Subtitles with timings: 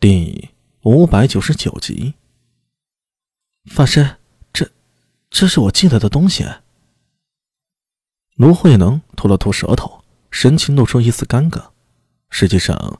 [0.00, 0.48] 第
[0.80, 2.14] 五百九十九集，
[3.66, 4.16] 法师，
[4.50, 4.70] 这
[5.28, 6.46] 这是我记得的东西。
[8.36, 11.64] 卢慧能吐了吐舌头，神情露出一丝尴尬。
[12.30, 12.98] 实际上，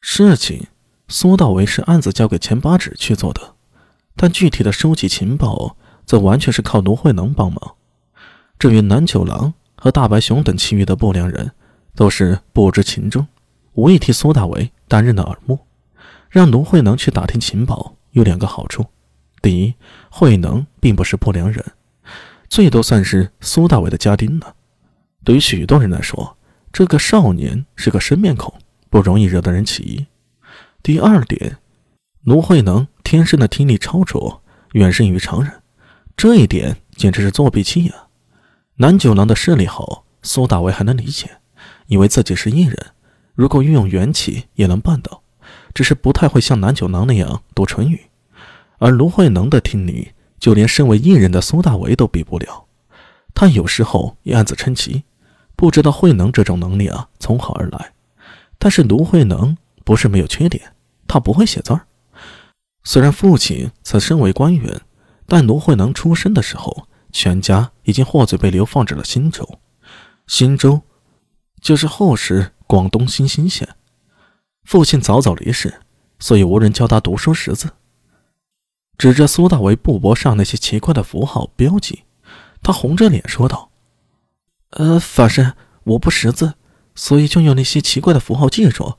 [0.00, 0.68] 事情
[1.08, 3.56] 苏大为是暗自交给钱八指去做的，
[4.16, 5.76] 但具体的收集情报
[6.06, 7.76] 则完全是靠卢慧能帮忙。
[8.58, 11.52] 至于南九郎和大白熊等其余的不良人，
[11.94, 13.28] 都是不知情中，
[13.74, 15.66] 无意替苏大为担任的耳目。
[16.30, 18.86] 让卢慧能去打听情报有两个好处：
[19.42, 19.74] 第一，
[20.08, 21.64] 慧能并不是不良人，
[22.48, 24.46] 最多算是苏大伟的家丁呢。
[25.24, 26.38] 对于许多人来说，
[26.72, 28.54] 这个少年是个生面孔，
[28.88, 30.06] 不容易惹得人起疑。
[30.84, 31.58] 第二点，
[32.22, 34.40] 卢慧能天生的听力超卓，
[34.74, 35.60] 远胜于常人，
[36.16, 38.06] 这一点简直是作弊器啊！
[38.76, 41.28] 南九郎的视力好，苏大伟还能理解，
[41.88, 42.76] 以为自己是异人，
[43.34, 45.19] 如果运用元气也能办到。
[45.74, 48.00] 只是不太会像南九郎那样读唇语，
[48.78, 52.64] 而卢慧能的听力，就连身为艺人的苏大为都比不了。
[53.34, 55.04] 他有时候也暗自称奇，
[55.54, 57.92] 不知道慧能这种能力啊从何而来。
[58.58, 60.74] 但是卢慧能不是没有缺点，
[61.06, 61.86] 他不会写字儿。
[62.82, 64.80] 虽然父亲曾身为官员，
[65.26, 69.58] 但卢慧能出生的时候，全家已经获罪被流放至了新州。
[70.26, 70.82] 新州
[71.60, 73.68] 就是后世广东新兴县。
[74.70, 75.80] 父亲早早离世，
[76.20, 77.70] 所以无人教他读书识字。
[78.96, 82.04] 指着苏大为布帛上那些奇怪的符号标记，
[82.62, 83.72] 他红着脸说道
[84.70, 86.54] ：“呃，法师，我不识字，
[86.94, 88.94] 所以就用那些奇怪的符号记住。”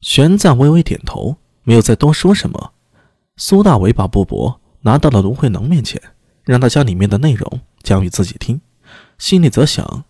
[0.00, 2.72] 玄奘微微点头，没有再多说什么。
[3.36, 6.00] 苏大为把布帛拿到了卢慧能面前，
[6.44, 8.62] 让他将里面的内容讲与自己听，
[9.18, 10.04] 心里则想：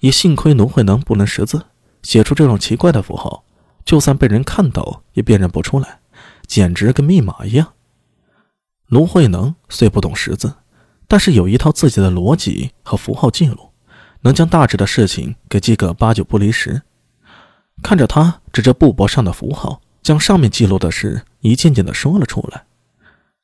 [0.00, 1.64] 也幸亏卢慧能不能识字，
[2.02, 3.44] 写出这种奇怪的符号。
[3.88, 6.00] 就算被人看到，也辨认不出来，
[6.46, 7.72] 简直跟密码一样。
[8.88, 10.56] 卢慧能虽不懂识字，
[11.06, 13.70] 但是有一套自己的逻辑和符号记录，
[14.20, 16.82] 能将大致的事情给记个八九不离十。
[17.82, 22.66] 看着他指着布帛上的符号，将上面记录的事一件件的说了出来，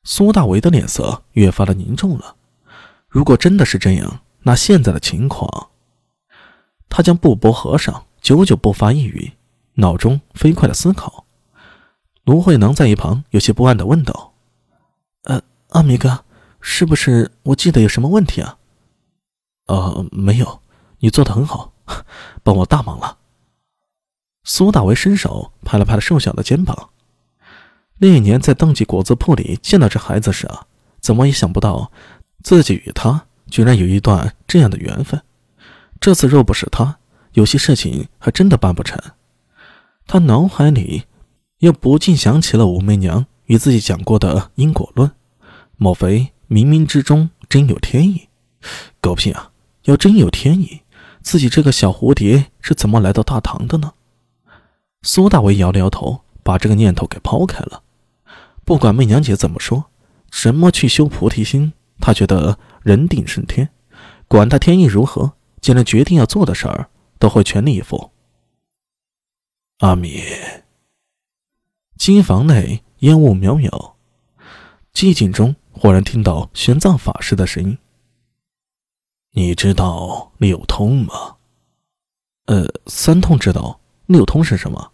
[0.03, 2.35] 苏大为的脸色越发的凝重了。
[3.09, 5.69] 如果真的是这样，那现在的情况……
[6.87, 9.31] 他将布帛合上，久久不发一语。
[9.75, 11.25] 脑中飞快的思考，
[12.23, 14.33] 卢慧能在一旁有些不安的问道
[15.23, 16.23] ：“呃，阿米哥，
[16.61, 18.57] 是不是我记得有什么问题啊
[19.67, 20.61] ？”“呃，没有，
[20.99, 21.73] 你做的很好，
[22.43, 23.17] 帮我大忙了。”
[24.43, 26.89] 苏大为伸手拍了拍他瘦小的肩膀。
[27.97, 30.67] 那一年在邓记果子铺里见到这孩子时啊，
[30.99, 31.91] 怎么也想不到
[32.43, 35.21] 自己与他居然有一段这样的缘分。
[35.99, 36.97] 这次若不是他，
[37.33, 38.99] 有些事情还真的办不成。
[40.07, 41.03] 他脑海里
[41.59, 45.11] 又不禁想起了武媚娘与自己讲过的因果论，
[45.77, 48.29] 莫非冥冥之中真有天意？
[49.01, 49.51] 狗屁啊！
[49.83, 50.81] 要真有天意，
[51.21, 53.93] 自己这个小蝴蝶是怎么来到大唐的呢？
[55.03, 57.83] 苏大为摇了摇头，把这个念头给抛开了。
[58.63, 59.85] 不管媚娘姐怎么说，
[60.31, 63.69] 什么去修菩提心，他觉得人定胜天，
[64.27, 66.89] 管他天意如何，既然决定要做的事儿，
[67.19, 68.11] 都会全力以赴。
[69.85, 70.23] 阿弥。
[71.95, 73.93] 金房内烟雾渺渺，
[74.91, 77.77] 寂静中忽然听到玄奘法师的声音
[79.33, 81.35] ：“你知道六通吗
[82.47, 84.91] ？”“呃，三通知道，六通是什么？”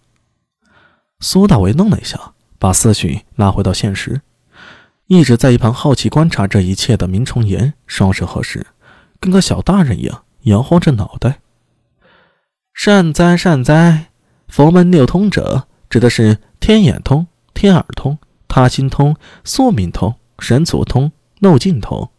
[1.22, 4.22] 苏大为愣了一下，把思绪拉回到现实。
[5.08, 8.68] 一直在一旁好奇观察这一切的明崇言，双手合十，
[9.22, 11.40] 跟个小大人一样摇晃着脑袋
[12.76, 14.08] ：“善哉，善哉。”
[14.52, 18.18] 佛门六通者，指的是天眼通、天耳通、
[18.50, 22.10] 他心通、宿命通、神足通、漏尽通。